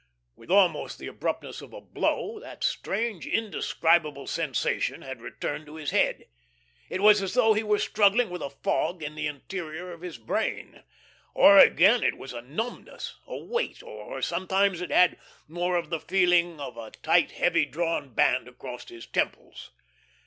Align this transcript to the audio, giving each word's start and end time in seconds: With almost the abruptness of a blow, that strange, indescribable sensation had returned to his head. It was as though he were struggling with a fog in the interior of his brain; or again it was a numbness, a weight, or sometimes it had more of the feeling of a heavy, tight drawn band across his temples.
With 0.35 0.49
almost 0.49 0.97
the 0.97 1.05
abruptness 1.05 1.61
of 1.61 1.73
a 1.73 1.79
blow, 1.79 2.39
that 2.39 2.63
strange, 2.63 3.27
indescribable 3.27 4.25
sensation 4.25 5.03
had 5.03 5.21
returned 5.21 5.67
to 5.67 5.75
his 5.75 5.91
head. 5.91 6.27
It 6.89 7.01
was 7.01 7.21
as 7.21 7.35
though 7.35 7.53
he 7.53 7.61
were 7.61 7.77
struggling 7.77 8.31
with 8.31 8.41
a 8.41 8.49
fog 8.49 9.03
in 9.03 9.13
the 9.13 9.27
interior 9.27 9.91
of 9.93 10.01
his 10.01 10.17
brain; 10.17 10.81
or 11.35 11.59
again 11.59 12.01
it 12.03 12.17
was 12.17 12.33
a 12.33 12.41
numbness, 12.41 13.19
a 13.27 13.37
weight, 13.37 13.83
or 13.83 14.23
sometimes 14.23 14.81
it 14.81 14.89
had 14.89 15.19
more 15.47 15.75
of 15.75 15.91
the 15.91 15.99
feeling 15.99 16.59
of 16.59 16.77
a 16.77 16.91
heavy, 17.07 17.65
tight 17.67 17.71
drawn 17.71 18.11
band 18.11 18.47
across 18.47 18.89
his 18.89 19.05
temples. 19.05 19.69